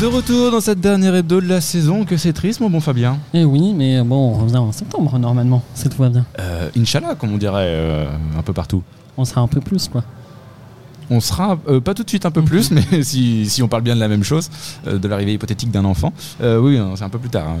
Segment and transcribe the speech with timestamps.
[0.00, 3.18] De retour dans cette dernière hebdo de la saison, que c'est triste mon bon Fabien.
[3.34, 6.24] Eh oui, mais bon, on revient en septembre normalement, si tout va bien.
[6.38, 8.06] Euh, Inch'Allah, comme on dirait euh,
[8.38, 8.82] un peu partout.
[9.18, 10.02] On sera un peu plus, quoi.
[11.10, 13.82] On sera euh, pas tout de suite un peu plus, mais si, si on parle
[13.82, 14.48] bien de la même chose,
[14.86, 16.14] euh, de l'arrivée hypothétique d'un enfant.
[16.40, 17.56] Euh, oui, c'est un peu plus tard, hein,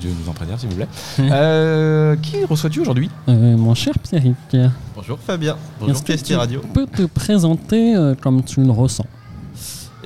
[0.00, 0.88] Dieu nous en préserve s'il vous plaît.
[1.20, 3.08] Euh, qui reçois-tu aujourd'hui?
[3.28, 4.34] Euh, mon cher Pierrick,
[4.96, 6.60] Bonjour Fabien, bonjour est-ce que PST tu Radio.
[6.72, 9.06] peux te présenter euh, comme tu le ressens?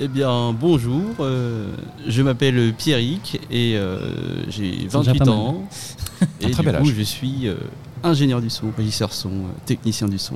[0.01, 1.67] Eh bien bonjour, euh,
[2.07, 5.33] je m'appelle Pierrick et euh, j'ai déjà 28 pas mal.
[5.33, 5.63] ans.
[6.41, 7.55] et du coup je suis euh,
[8.01, 9.29] ingénieur du son, régisseur son,
[9.65, 10.35] technicien du son.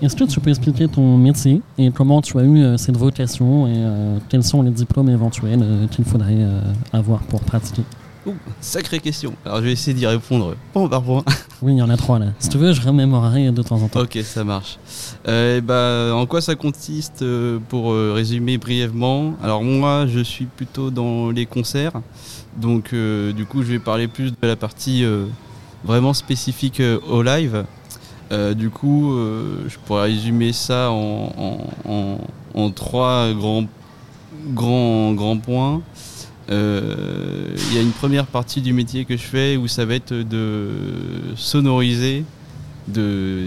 [0.00, 4.20] Est-ce que tu peux expliquer ton métier et comment tu as eu cette vocation et
[4.30, 6.44] quels sont les diplômes éventuels qu'il faudrait
[6.92, 7.82] avoir pour pratiquer?
[8.26, 9.34] Ouh, sacrée question.
[9.44, 11.24] Alors je vais essayer d'y répondre point par point.
[11.64, 12.26] Oui, il y en a trois là.
[12.40, 14.00] Si tu veux, je remémorerai de temps en temps.
[14.00, 14.78] ok, ça marche.
[15.28, 19.34] Euh, eh ben, en quoi ça consiste euh, pour euh, résumer brièvement?
[19.44, 21.92] Alors moi je suis plutôt dans les concerts.
[22.56, 25.04] Donc du coup je vais parler plus de la partie
[25.84, 27.64] vraiment spécifique au live.
[28.56, 29.14] Du coup
[29.68, 31.32] je pourrais résumer ça en,
[31.86, 32.18] en- en-
[32.54, 33.64] en trois grands,
[34.48, 35.80] grands, grands points.
[36.52, 39.94] Euh, Il y a une première partie du métier que je fais où ça va
[39.94, 40.68] être de
[41.36, 42.24] sonoriser,
[42.88, 43.44] de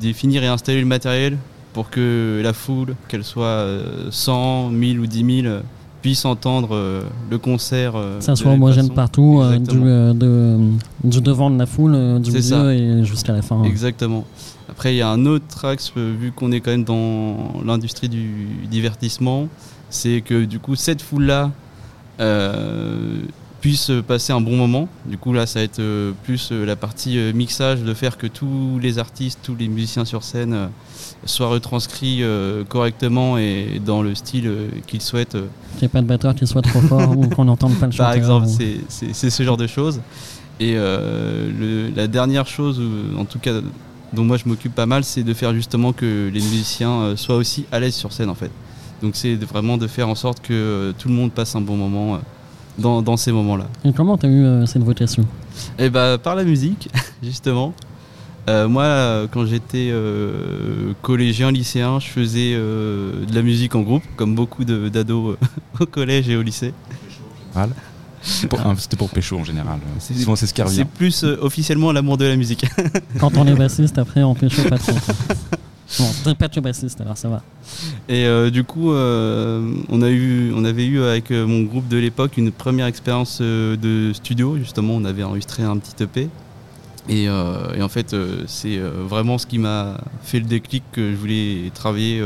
[0.00, 1.36] définir et installer le matériel
[1.72, 5.54] pour que la foule, qu'elle soit euh, 100, 1000 ou 10 000,
[6.02, 7.92] puisse entendre euh, le concert.
[7.96, 10.58] euh, ça soit homogène partout, euh, du, euh, de-
[11.04, 13.62] du devant de la foule, euh, du milieu et jusqu'à la fin.
[13.64, 14.24] Exactement.
[14.70, 18.08] Après, il y a un autre axe, euh, vu qu'on est quand même dans l'industrie
[18.08, 19.48] du divertissement,
[19.90, 21.50] c'est que du coup, cette foule-là
[22.20, 23.20] euh,
[23.60, 24.88] puisse passer un bon moment.
[25.06, 28.16] Du coup, là, ça va être euh, plus euh, la partie euh, mixage, de faire
[28.16, 30.68] que tous les artistes, tous les musiciens sur scène
[31.24, 32.22] soient retranscrits
[32.68, 34.50] correctement et dans le style
[34.86, 35.32] qu'ils souhaitent.
[35.32, 37.92] Qu'il n'y ait pas de batteur qui soit trop fort ou qu'on n'entende pas le
[37.92, 38.06] chanteur.
[38.06, 40.00] par exemple, ou- c'est- ce genre de choses.
[40.60, 42.80] Et le- la dernière chose,
[43.18, 43.52] en tout cas,
[44.12, 47.66] dont moi je m'occupe pas mal, c'est de faire justement que les musiciens soient aussi
[47.72, 48.50] à l'aise sur scène en fait.
[49.02, 51.76] Donc c'est vraiment de faire en sorte que euh, tout le monde passe un bon
[51.76, 52.18] moment euh,
[52.78, 53.66] dans, dans ces moments-là.
[53.84, 55.24] Et comment tu as eu euh, cette vocation?
[55.78, 56.88] Et bah par la musique,
[57.22, 57.74] justement.
[58.48, 64.02] Euh, moi, quand j'étais euh, collégien, lycéen, je faisais euh, de la musique en groupe,
[64.16, 65.46] comme beaucoup de- d'ados euh,
[65.80, 66.72] au collège et au lycée.
[68.48, 69.78] Pour- hein, C'était pour Pécho en général.
[69.98, 70.84] C'est- Souvent c'est ce qui C'est revient.
[70.86, 72.64] plus euh, officiellement l'amour de la musique.
[73.20, 74.92] Quand on est bassiste, après on pécho pas trop.
[75.96, 77.42] Bon, que bassiste, alors ça va.
[78.08, 81.88] Et euh, du coup, euh, on, a eu, on avait eu avec euh, mon groupe
[81.88, 84.58] de l'époque une première expérience de studio.
[84.58, 86.28] Justement, on avait enregistré un petit EP.
[87.08, 88.14] Et, et en fait,
[88.46, 92.22] c'est vraiment ce qui m'a fait le déclic que je voulais travailler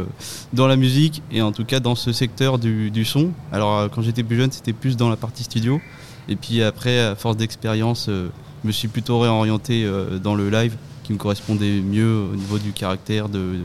[0.54, 3.30] dans la musique et en tout cas dans ce secteur du, son.
[3.52, 5.80] Alors, quand j'étais plus jeune, c'était plus dans la partie studio.
[6.28, 8.30] Et puis après, à force d'expérience, je
[8.64, 9.88] me suis plutôt réorienté
[10.20, 13.56] dans le live qui me correspondait mieux au niveau du caractère, de,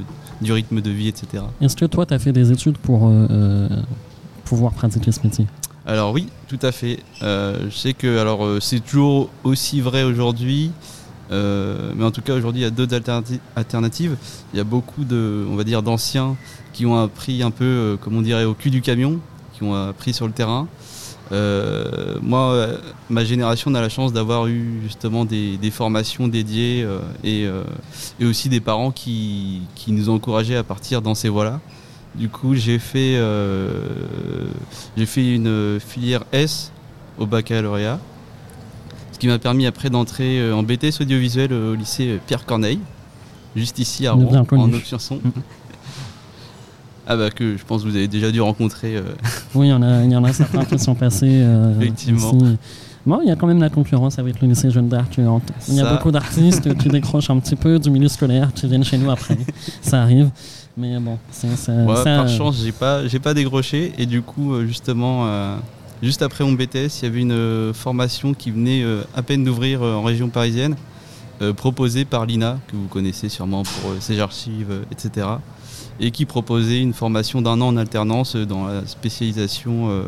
[0.42, 1.44] du rythme de vie, etc.
[1.62, 3.70] Est-ce que toi, tu as fait des études pour euh, euh,
[4.46, 5.46] pouvoir pratiquer ce métier?
[5.86, 7.00] Alors oui, tout à fait.
[7.24, 10.72] Euh, je sais que alors c'est toujours aussi vrai aujourd'hui,
[11.32, 14.18] euh, mais en tout cas aujourd'hui il y a d'autres alternati- alternatives.
[14.54, 16.36] Il y a beaucoup de, on va dire, d'anciens
[16.74, 19.20] qui ont appris un peu, comme on dirait, au cul du camion,
[19.54, 20.68] qui ont appris sur le terrain.
[21.32, 22.68] Euh, moi,
[23.10, 27.64] ma génération a la chance d'avoir eu justement des, des formations dédiées euh, et, euh,
[28.20, 31.60] et aussi des parents qui, qui nous ont encouragés à partir dans ces voies-là.
[32.16, 33.22] Du coup, j'ai fait,
[34.98, 36.72] j'ai fait une filière S
[37.20, 38.00] au baccalauréat,
[39.12, 42.80] ce qui m'a permis après d'entrer en BTS audiovisuel au lycée Pierre Corneille,
[43.56, 45.16] juste ici à Rouen, en option son.
[45.18, 45.32] Mhm.
[47.08, 48.98] Ah bah que je pense que vous avez déjà dû rencontrer.
[48.98, 49.04] euh,
[49.56, 51.40] Oui, il y en a, il y en a certains qui sont passés.
[51.42, 52.34] euh, Effectivement.
[53.06, 55.18] Bon, il y a quand même la concurrence avec le lycée Jeune d'Arc.
[55.18, 58.84] Il y a beaucoup d'artistes qui décrochent un petit peu du milieu scolaire, qui viennent
[58.84, 59.38] chez nous après.
[59.82, 60.30] ça arrive.
[60.76, 61.48] Mais bon, c'est.
[61.48, 63.94] Ouais, ça, par euh, chance, j'ai pas, j'ai pas décroché.
[63.98, 65.26] Et du coup, euh, justement,
[66.04, 68.84] juste après mon BTS, il y avait une formation qui venait
[69.16, 70.76] à peine d'ouvrir en région parisienne,
[71.56, 75.28] proposée par l'INA, que vous connaissez sûrement pour ses archives, etc.
[76.00, 80.04] Et qui proposait une formation d'un an en alternance dans la spécialisation, euh,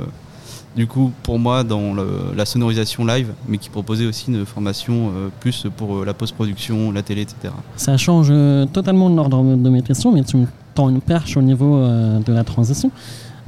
[0.76, 1.96] du coup, pour moi, dans
[2.36, 6.92] la sonorisation live, mais qui proposait aussi une formation euh, plus pour euh, la post-production,
[6.92, 7.54] la télé, etc.
[7.76, 8.32] Ça change
[8.72, 10.46] totalement l'ordre de mes questions, mais tu me
[10.76, 12.92] tends une perche au niveau de la transition.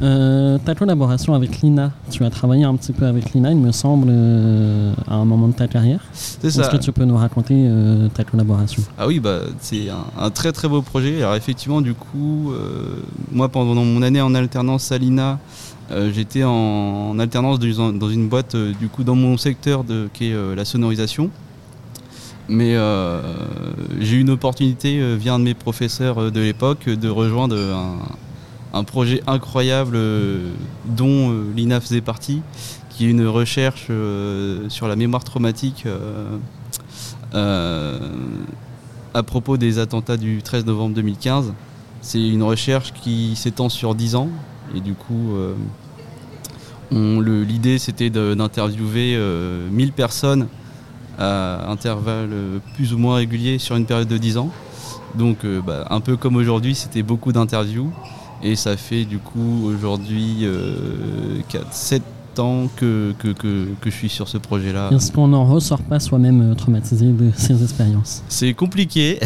[0.01, 3.71] Euh, ta collaboration avec Lina, tu as travaillé un petit peu avec Lina, il me
[3.71, 5.99] semble, euh, à un moment de ta carrière.
[6.13, 6.69] C'est Est-ce ça.
[6.69, 8.81] que tu peux nous raconter euh, ta collaboration?
[8.97, 11.17] Ah oui, bah, c'est un, un très très beau projet.
[11.21, 12.51] Alors effectivement, du coup,
[13.31, 15.39] moi pendant mon année en alternance à l'INA,
[16.13, 16.51] J'étais en,
[17.11, 20.63] en alternance dans, dans une boîte du coup dans mon secteur de, qui est la
[20.63, 21.29] sonorisation.
[22.47, 22.77] Mais
[23.99, 27.97] j'ai eu une opportunité via un de mes professeurs de l'époque de rejoindre un,
[28.73, 30.51] un projet incroyable euh,
[30.85, 32.41] dont euh, l'INA faisait partie,
[32.89, 35.85] qui est une recherche euh, sur la mémoire traumatique
[39.13, 41.53] à propos des attentats du 13 novembre 2015.
[42.01, 44.29] C'est une recherche qui s'étend sur 10 ans
[44.75, 45.35] et du coup
[46.91, 50.47] l'idée c'était d'interviewer euh, 1000 personnes
[51.19, 52.31] à intervalles
[52.75, 54.49] plus ou moins réguliers sur une période de 10 ans.
[55.15, 57.91] Donc bah, un peu comme aujourd'hui, c'était beaucoup d'interviews.
[58.43, 60.45] Et ça fait du coup aujourd'hui
[61.71, 62.01] 7
[62.39, 64.89] ans que, que, que- que je suis sur ce projet-là.
[64.93, 69.19] Est-ce qu'on n'en ressort pas soi-même euh, traumatisé de ces expériences C'est compliqué,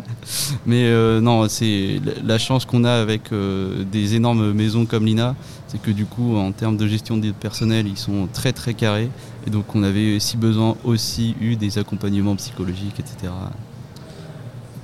[0.66, 5.06] mais euh, non, c'est la- la chance qu'on a avec euh, des énormes maisons comme
[5.06, 5.36] l'INA,
[5.68, 9.10] c'est que du coup, en termes de gestion des personnels, ils sont très très carrés,
[9.46, 13.32] et donc on avait, si besoin, aussi eu des accompagnements psychologiques, etc.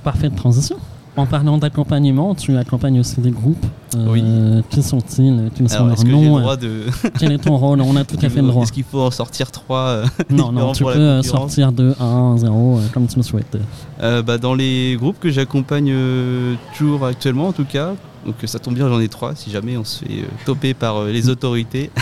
[0.05, 0.77] Parfaite transition.
[1.17, 3.65] En parlant d'accompagnement, tu accompagnes aussi des groupes.
[3.95, 6.85] Euh, Qui sont-ils Quels sont leurs noms de
[7.19, 7.81] Quel est ton rôle?
[7.81, 8.61] On a tout à fait le droit.
[8.63, 12.37] Est-ce qu'il faut en sortir trois euh, Non, non, tu peux euh, sortir de 1,
[12.37, 13.57] 0, euh, comme tu le souhaites.
[14.01, 17.93] Euh, bah, Dans les groupes que j'accompagne euh, toujours actuellement, en tout cas,
[18.23, 20.75] donc euh, ça tombe bien, j'en ai trois, si jamais on se fait euh, toper
[20.75, 21.89] par euh, les autorités.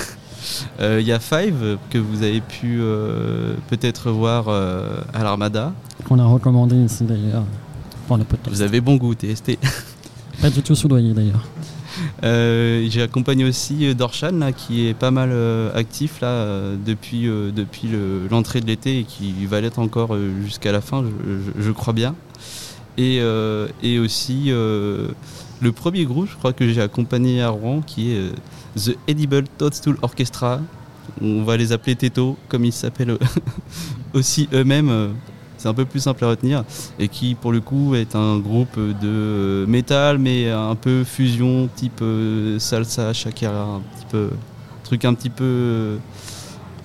[0.80, 5.24] Euh, Il y a Five, euh, que vous avez pu euh, peut-être voir euh, à
[5.24, 5.74] l'Armada.
[6.08, 7.42] Qu'on a recommandé ici d'ailleurs
[8.08, 8.56] pour le podcast.
[8.56, 9.58] Vous avez bon goût, TST.
[10.42, 11.44] Pas du tout soudoyé d'ailleurs.
[12.24, 16.76] Euh, J'ai accompagné aussi euh, Dorshan, là, qui est pas mal euh, actif là, euh,
[16.86, 21.10] depuis, depuis le- l'entrée de l'été et qui va l'être encore jusqu'à la fin, je,
[21.58, 22.16] je- je crois bien.
[22.98, 23.18] Et,
[23.84, 28.22] et aussi le premier groupe, je crois que j'ai accompagné à Rouen, qui est
[28.78, 30.62] The Edible Toadstool Orchestra.
[31.22, 33.18] On va les appeler Teto, comme ils s'appellent
[34.14, 35.10] aussi eux-mêmes.
[35.66, 36.64] C'est un peu plus simple à retenir
[37.00, 41.68] et qui pour le coup est un groupe de euh, métal mais un peu fusion
[41.76, 44.30] type euh, salsa, shakira, un petit peu
[44.84, 45.98] truc un petit peu euh,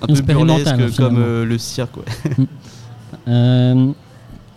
[0.01, 1.95] un peu burlesque comme euh, le cirque.
[1.97, 2.45] ouais.
[3.27, 3.91] Euh,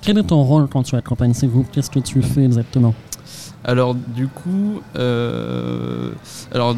[0.01, 1.67] quel est ton rôle quand tu accompagnes ces groupes?
[1.71, 2.95] Qu'est-ce que tu fais exactement?
[3.63, 6.13] Alors du coup, euh,
[6.51, 6.77] alors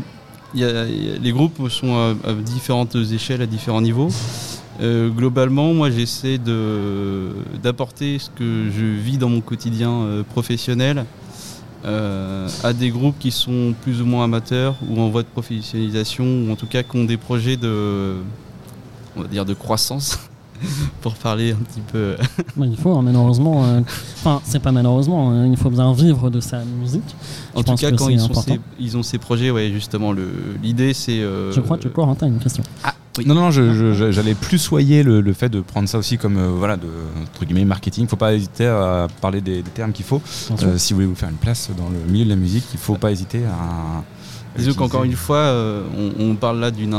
[0.52, 4.08] y a- y a- les groupes sont à, à différentes échelles, à différents niveaux.
[4.80, 7.30] Euh, globalement, moi j'essaie de
[7.62, 11.06] d'apporter ce que je vis dans mon quotidien euh, professionnel
[11.84, 16.24] euh, à des groupes qui sont plus ou moins amateurs ou en voie de professionnalisation
[16.24, 18.16] ou en tout cas qui ont des projets de
[19.16, 20.18] on va dire de croissance
[21.00, 22.16] pour parler un petit peu
[22.58, 23.64] Ouais, Il faut, hein, malheureusement.
[23.64, 23.80] euh,
[24.18, 27.02] Enfin, c'est pas malheureusement, hein, il faut bien vivre de sa musique.
[27.54, 28.54] En Je tout pense cas, que quand c'est ils, sont important.
[28.54, 30.28] ces- ils ont ces projets, ouais, justement, le-
[30.62, 31.20] l'idée c'est.
[31.20, 32.62] euh, Je crois que Corentin a une question.
[33.24, 36.48] Non, non, je- j'allais plus soyer le, le fait de prendre ça aussi comme euh,
[36.48, 36.88] voilà, de,
[37.22, 38.06] entre guillemets, marketing.
[38.08, 40.20] faut pas hésiter à parler des, des termes qu'il faut.
[40.66, 42.78] Euh, si vous voulez vous faire une place dans le milieu de la musique, il
[42.80, 44.02] faut pas hésiter à.
[44.56, 45.82] Disons qu'encore une fois, euh,
[46.18, 46.94] on, parle là d'une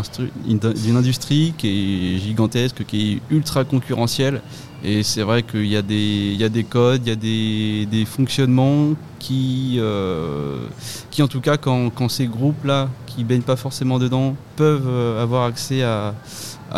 [0.95, 1.67] industrie qui
[2.15, 4.41] est gigantesque, qui est ultra concurrentielle.
[4.83, 10.67] Et c'est vrai qu'il y, a des- codes, il y a des, fonctionnements qui, euh,
[11.09, 15.45] qui, en tout cas, quand, ces groupes-là, qui baignent pas forcément dedans, peuvent euh, avoir
[15.45, 16.13] accès à,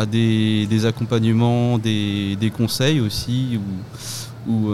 [0.09, 3.59] des, accompagnements, des, conseils aussi,
[4.47, 4.69] ou,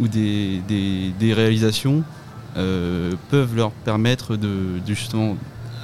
[0.00, 2.02] des réalisations
[2.56, 5.36] euh, peuvent leur permettre de, justement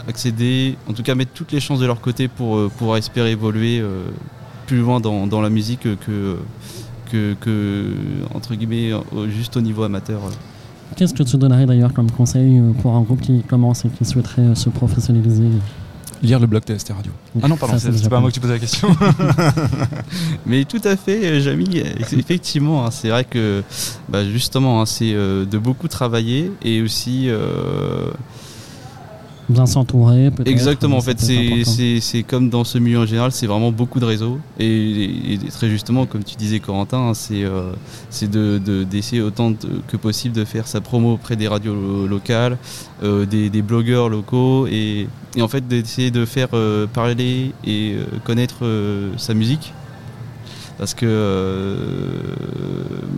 [0.08, 3.32] accéder, en tout cas mettre toutes les chances de leur côté pour euh, pouvoir espérer
[3.32, 4.04] évoluer euh,
[4.66, 6.38] plus loin dans, la musique que,
[7.10, 7.92] que,
[8.34, 8.90] entre guillemets,
[9.28, 10.20] juste au niveau amateur.
[10.96, 14.54] Qu'est-ce que tu donnerais d'ailleurs comme conseil pour un groupe qui commence et qui souhaiterait
[14.54, 15.50] se professionnaliser?
[16.24, 17.12] Lire le blog TST Radio.
[17.42, 18.88] Ah non, pardon, c'est pas à moi que tu posais la question.
[20.46, 21.84] Mais tout à fait, euh, Jamy, euh,
[22.18, 23.62] effectivement, hein, c'est vrai que
[24.08, 28.10] bah, justement, hein, c'est euh, de beaucoup travailler et aussi euh,
[29.48, 30.30] Bien s'entourer.
[30.46, 34.38] Exactement, en fait, c'est- comme dans ce milieu en général, c'est vraiment beaucoup de réseaux.
[34.58, 37.72] Et, et très justement, comme tu disais, Corentin, hein, c'est euh,
[38.08, 39.52] c'est de- de- d'essayer autant
[39.86, 42.56] que possible de faire sa promo auprès des radios lo- locales,
[43.02, 47.96] euh, des, des blogueurs locaux, et, et en fait d'essayer de faire euh, parler et
[48.24, 48.64] connaître
[49.18, 49.74] sa musique.
[50.78, 51.06] Parce que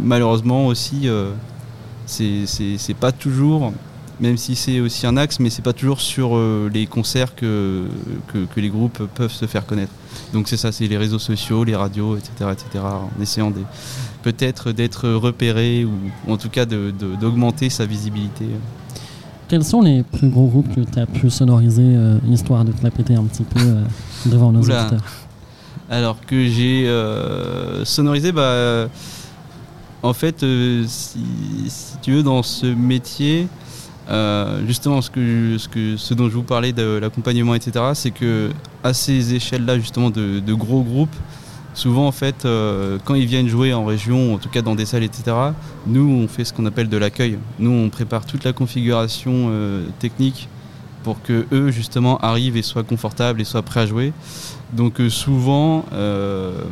[0.03, 1.09] malheureusement aussi,
[2.07, 3.73] c'est pas toujours
[4.21, 7.85] même si c'est aussi un axe, mais c'est pas toujours sur euh, les concerts que,
[8.29, 9.93] que, que les groupes peuvent se faire connaître.
[10.33, 12.85] Donc c'est ça, c'est les réseaux sociaux, les radios, etc., etc.
[12.85, 13.53] En essayant
[14.23, 15.93] peut-être d'être repéré ou,
[16.27, 18.47] ou en tout cas d'augmenter sa visibilité.
[19.49, 22.83] Quels sont les plus gros groupes que tu as pu sonoriser, euh, histoire de te
[22.83, 23.83] la péter un petit peu euh,
[24.25, 24.81] devant nos Oula.
[24.87, 25.05] auditeurs?
[25.89, 26.91] Alors que j'ai
[27.85, 28.89] sonorisé, bah,
[30.03, 31.21] en fait, si,
[31.69, 33.47] si tu veux, dans ce métier,
[34.67, 38.51] justement, ce, dont je vous parlais de l'accompagnement, etc., c'est que
[38.85, 41.15] à ces échelles-là, justement, de, gros groupes,
[41.75, 44.87] souvent, en fait, euh, quand ils viennent jouer en région, en tout cas dans des
[44.87, 45.37] salles, etc.,
[45.87, 47.39] nous, on fait ce qu'on appelle de l'accueil.
[47.59, 50.49] Nous, on prépare toute la configuration euh, technique
[51.07, 54.13] pour que eux, justement, arrivent et soient confortables et soient prêts à jouer.
[54.73, 56.63] Donc euh, souvent, euh,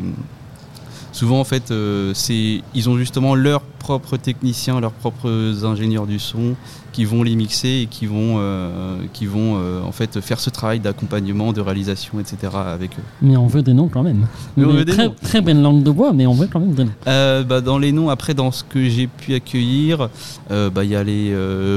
[1.15, 6.19] souvent en fait, euh, c'est ils ont justement leurs propres techniciens, leurs propres ingénieurs du
[6.19, 6.57] son
[6.93, 10.49] qui vont les mixer et qui vont, euh, qui vont euh, en fait faire ce
[10.49, 12.53] travail d'accompagnement, de réalisation, etc.
[12.55, 13.03] avec eux.
[13.21, 14.27] Mais on veut des noms quand même.
[14.57, 15.15] Mais on veut des très, noms.
[15.23, 16.93] très belle langue de bois, mais on veut quand même des noms.
[17.05, 20.09] Bah, dans les noms, après, dans ce que j'ai pu accueillir,
[20.49, 21.35] bah, il y a les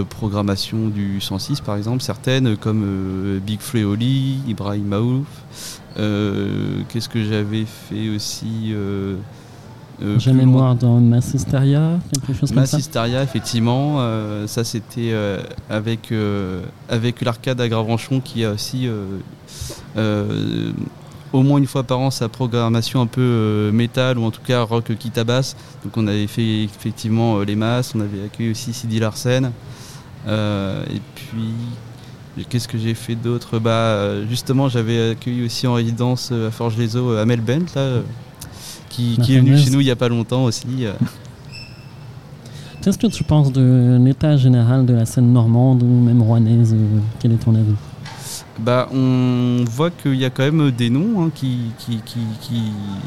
[0.10, 5.76] programmations du 106, par exemple, certaines, comme Big Fleoli, Ibrahim Maouf.
[5.98, 9.16] Euh, Qu'est-ce que j'avais fait aussi euh,
[10.01, 13.24] euh, J'ai mémoire dans Massisteria, quelque chose comme ça.
[13.24, 16.13] Effectivement, euh, ça c'était euh, avec,
[16.89, 18.88] avec l'arcade à Gravranchon qui a aussi
[21.34, 24.62] au moins une fois par an sa programmation un peu métal ou en tout cas
[24.62, 25.56] rock qui tabasse.
[25.84, 29.51] Donc on avait fait effectivement les masses, on avait accueilli aussi Sidi Larsen.
[30.27, 31.54] Et puis
[32.44, 36.51] qu'est-ce que j'ai fait d'autre Bah euh, justement j'avais accueilli aussi en résidence euh, à
[36.51, 38.00] Forges-les-Eaux euh, Amel Bent là,
[38.89, 40.67] qui, est venu chez nous il n'y a pas longtemps aussi.
[42.82, 46.75] Qu'est-ce que tu penses de l'état général de la scène normande ou même rouennaise
[47.20, 47.74] Quel est ton avis?
[48.60, 52.62] Bah, on voit qu'il y a quand même des noms hein, qui, qui, qui, qui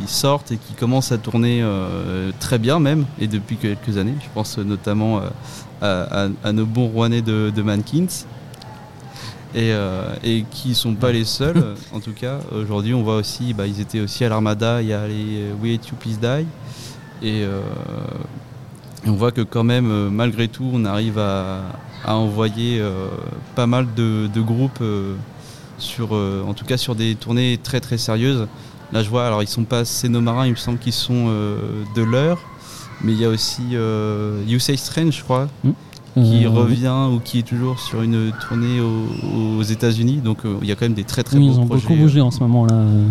[0.07, 4.15] sortent et qui commencent à tourner euh, très bien même, et depuis quelques années.
[4.21, 5.23] Je pense notamment euh,
[5.81, 8.07] à, à- à nos bons Rouennais de, de Mankins.
[9.53, 12.39] Et, euh, et qui sont pas les seuls, en tout cas.
[12.53, 15.55] Aujourd'hui, on voit aussi, bah, ils étaient aussi à l'Armada, il y a les euh,
[15.61, 16.47] We Hate You Please Die.
[17.23, 17.61] Et, euh,
[19.07, 21.63] on voit que quand même, euh, malgré tout, on arrive à,
[22.07, 23.09] envoyer euh,
[23.55, 25.15] pas mal de, groupes euh,
[25.79, 28.49] sur, euh, en tout cas sur des tournées très très sérieuses.
[28.93, 32.03] Là, je vois, alors ils sont pas Cénomarins, il me semble qu'ils sont euh, de
[32.03, 32.41] l'heure,
[33.03, 35.49] mais il y a aussi euh, You Say Strange, je crois,
[36.15, 40.17] qui Euh, revient ou qui est toujours sur une tournée aux, aux États-Unis.
[40.25, 41.83] Donc euh, il y a quand même des très très Oui, beaux ils ont projets.
[41.87, 42.75] beaucoup bougé en ce moment là.
[42.75, 43.07] euh.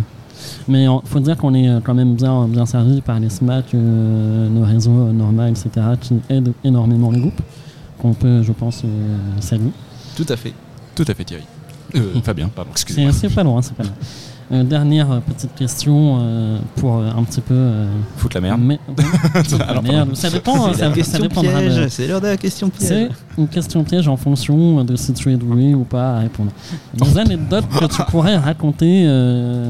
[0.70, 3.74] Mais il faut dire qu'on est euh, quand même bien, bien servi par les SMAC,
[3.74, 7.41] euh, nos réseaux euh, normaux, etc., qui aident énormément le groupe,
[7.98, 9.72] qu'on peut, je pense, euh, saluer.
[10.15, 10.53] Tout à fait.
[10.96, 11.44] Tout à fait, Thierry.
[11.96, 13.12] Euh, Fabien, pardon, excusez-moi.
[13.12, 13.91] c'est pas loin, c'est pas loin.
[14.51, 17.53] Euh, dernière petite question euh, pour euh, un petit peu.
[17.53, 17.88] euh,
[18.18, 18.62] Foutre la merde.
[18.63, 18.79] mais-
[19.68, 20.74] Alors, merde, ça dépend.
[20.74, 21.88] C'est ça, la ça question dépendra de- piège.
[21.89, 22.88] C'est l'heure de la question piège.
[22.89, 26.51] C'est une question piège en fonction de si tu es doué ou pas à répondre.
[26.96, 29.70] Des anecdotes que tu pourrais raconter, euh,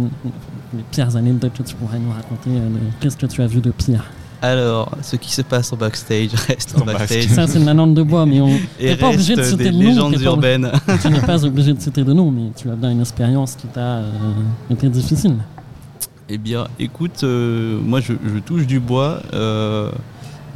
[0.74, 2.70] les pires anecdotes que tu pourrais nous raconter, euh,
[3.02, 4.06] qu'est-ce que tu as vu de pire?
[4.42, 7.28] Alors, ce qui se passe en backstage reste en backstage.
[7.28, 10.24] Ça, c'est de la langue de bois, mais on t'es pas obligé de citer des
[10.24, 10.72] urbaines.
[11.02, 13.68] Tu n'es pas obligé de citer de nom, mais tu as bien une expérience qui
[13.68, 14.12] t'a euh,
[14.70, 15.36] été difficile.
[16.30, 19.22] Eh bien, écoute, euh, moi je, je touche du bois.
[19.34, 19.92] euh,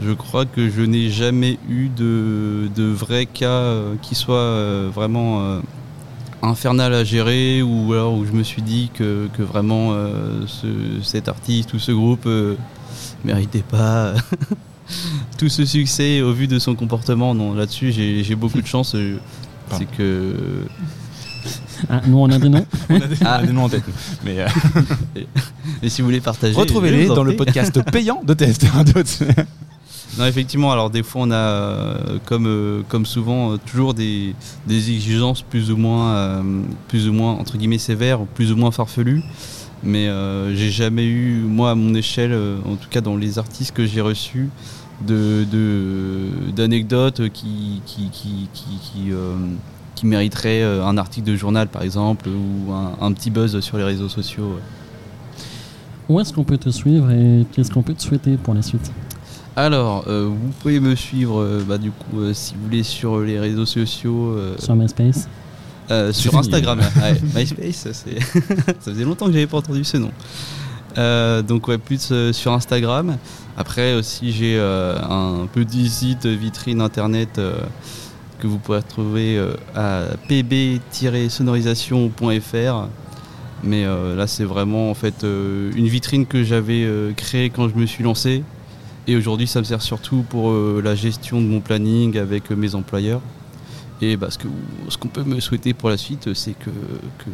[0.02, 4.90] je crois que je n'ai jamais eu de, de vrai cas euh, qui soit euh,
[4.94, 5.60] vraiment euh,
[6.44, 11.02] infernal à gérer ou alors où je me suis dit que, que vraiment euh, ce-
[11.02, 12.56] cet artiste ou ce groupe euh,
[13.26, 14.14] méritait pas
[15.38, 17.34] tout ce succès au vu de son comportement.
[17.34, 18.94] Non, là-dessus j'ai j'ai beaucoup de chance.
[18.96, 19.18] euh.
[19.78, 20.34] C'est que
[21.90, 22.66] Ah, nous, on a des noms.
[22.90, 23.42] On a des, on a Ah.
[23.46, 23.84] des noms en tête.
[24.24, 24.48] Mais euh,
[25.82, 28.36] et si vous voulez partager, retrouvez-les dans le podcast payant de
[28.72, 29.04] Radio.
[30.18, 34.36] Non, effectivement, alors des fois on a, euh, comme, euh, comme souvent, euh, toujours des,
[34.68, 36.44] des exigences plus ou moins,
[36.88, 39.24] plus ou moins entre guillemets sévères, ou plus ou moins farfelues.
[39.86, 40.08] Mais
[40.54, 42.34] j'ai jamais eu, moi à mon échelle,
[42.66, 44.50] en tout cas dans les artistes que j'ai reçus,
[45.06, 48.80] de, de- d'anecdotes qui, qui, qui, qui,
[49.96, 53.84] qui, mériteraient un article de journal par exemple, ou un, un petit buzz sur les
[53.84, 54.58] réseaux sociaux.
[56.08, 58.92] Où est-ce qu'on peut te suivre et qu'est-ce qu'on peut te souhaiter pour la suite?
[59.56, 63.20] Alors, euh, vous pouvez me suivre, euh, bah, du coup, euh, si vous voulez, sur
[63.20, 65.28] les réseaux sociaux, euh, sur MySpace
[65.92, 66.36] euh, sur.
[66.36, 66.80] Instagram.
[67.02, 67.22] ouais.
[67.36, 70.12] MySpace, ça faisait longtemps que j'avais pas entendu ce nom.
[70.98, 73.18] Euh, donc ouais, plus euh, sur Instagram.
[73.58, 77.58] Après aussi, j'ai euh, un petit site vitrine internet euh,
[78.40, 82.88] que vous pourrez retrouver euh, à pb-sonorisation.fr.
[83.64, 87.70] Mais euh, là, c'est vraiment en fait euh, une vitrine que j'avais euh, créée quand
[87.70, 88.44] je me suis lancé.
[89.08, 92.56] Et aujourd'hui, ça me sert surtout pour euh, la gestion de mon planning avec euh,
[92.56, 93.22] mes employeurs.
[94.02, 94.48] Et bah, ce que-
[94.90, 97.30] ce qu'on peut me souhaiter pour la suite, c'est que, que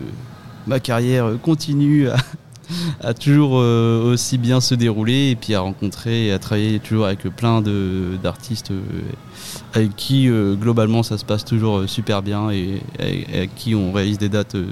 [0.67, 2.17] ma carrière continue à,
[3.01, 7.05] à toujours euh, aussi bien se dérouler et puis à rencontrer et à travailler toujours
[7.05, 7.61] avec plein
[8.21, 8.81] d'artistes euh,
[9.73, 13.55] avec qui euh, globalement ça se passe toujours euh, super bien et, et- et avec
[13.55, 14.67] qui on réalise des dates euh,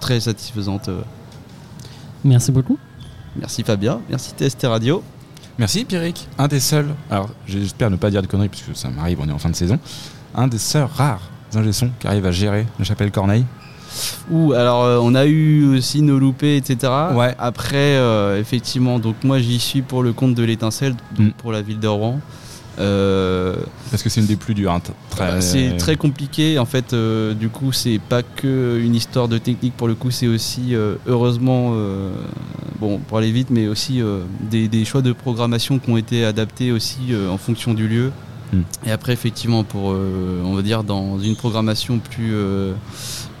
[0.00, 0.88] très satisfaisantes.
[0.88, 1.00] euh.
[2.24, 2.78] Merci beaucoup.
[3.36, 5.02] Merci Fabien, merci TST Radio.
[5.58, 8.90] Merci Pierrick, un des seuls, alors j'espère ne pas dire de conneries parce que ça
[8.90, 9.78] m'arrive, on est en fin de saison,
[10.34, 13.46] un des seuls rares ingé son qui arrive à gérer la chapelle Corneille.
[14.30, 16.92] Ou alors euh, on a eu aussi nos loupés, etc.
[17.14, 17.34] Ouais.
[17.38, 21.28] Après, euh, effectivement, donc moi j'y suis pour le compte de l'étincelle, Mm.
[21.38, 22.20] pour la ville de Rouen.
[22.78, 23.56] Euh,
[23.90, 24.70] Parce que c'est une des plus dures.
[24.72, 26.58] hein, très- c'est très compliqué.
[26.58, 30.10] En fait, euh, du coup, c'est pas que une histoire de technique pour le coup,
[30.10, 32.10] c'est aussi euh, heureusement, euh,
[32.80, 36.24] bon, pour aller vite, mais aussi euh, des, des choix de programmation qui ont été
[36.24, 38.12] adaptés aussi euh, en fonction du lieu.
[38.52, 38.60] Mm.
[38.86, 42.32] Et après, effectivement, pour, euh, on va dire, dans une programmation plus,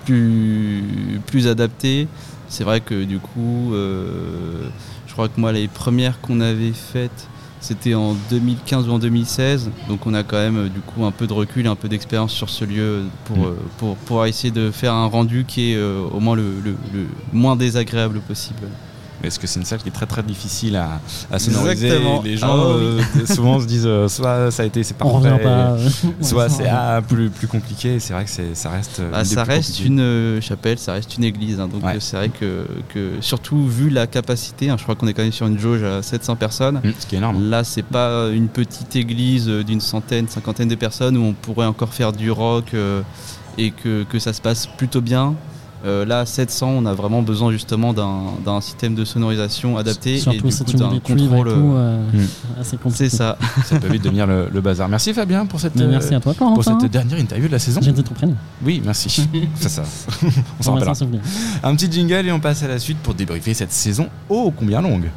[0.04, 0.82] plus,
[1.26, 2.08] plus adaptée,
[2.48, 7.28] c'est vrai que du coup, je crois que moi, les premières qu'on avait faites,
[7.60, 11.26] c'était en 2015 ou en 2016, donc on a quand même du coup un peu
[11.26, 13.44] de recul, un peu d'expérience sur ce lieu pour, Mm.
[13.44, 16.76] euh, pour pouvoir essayer de faire un rendu qui est euh, au moins le, le-
[16.92, 18.68] le moins désagréable possible.
[19.26, 21.86] Parce que c'est une salle qui est très très difficile à, à sonoriser.
[21.86, 22.22] Exactement.
[22.22, 23.02] Les gens Ah oui.
[23.22, 25.76] euh, souvent se disent euh, soit ça a été c'est parfait, pas.
[26.20, 27.98] soit c'est ah, plus, plus compliqué.
[28.00, 29.00] C'est vrai que c'est- ça reste.
[29.00, 31.96] euh, Bah, une des ça reste une chapelle, ça reste une église, hein, donc Ouais.
[32.00, 35.32] c'est vrai que, que surtout vu la capacité, hein, je crois qu'on est quand même
[35.32, 36.80] sur une jauge à 700 personnes.
[36.82, 37.50] Mm, ce qui est énorme.
[37.50, 41.92] Là, c'est pas une petite église d'une centaine, cinquantaine de personnes où on pourrait encore
[41.92, 43.02] faire du rock euh,
[43.58, 45.34] et que, que ça se passe plutôt bien.
[45.86, 50.18] Euh, là, 700, on a vraiment besoin justement d'un d'un système de sonorisation adapté et
[50.18, 51.48] Surtout du si coup d'un et contrôle.
[51.48, 52.60] tout, euh, euh, Mm.
[52.60, 53.08] assez compliqué.
[53.08, 53.38] C'est ça.
[53.64, 54.88] Ça peut vite devenir le, le bazar.
[54.88, 56.78] Merci Fabien pour cette, Mais euh, merci à toi, pour Corentin.
[56.80, 57.80] cette dernière interview de la saison.
[57.82, 58.34] J'ai dit ton prénom.
[58.64, 59.28] Oui, merci.
[59.54, 59.82] ça, ça,
[60.58, 60.94] on s'en On va rappellera.
[60.94, 61.20] s'en souvenir.
[61.62, 64.80] Un petit jingle et on passe à la suite pour débriefer cette saison ô combien
[64.82, 65.08] longue.